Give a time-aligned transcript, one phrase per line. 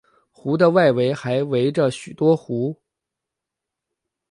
[0.31, 2.75] 湖的外围还围着许多湖。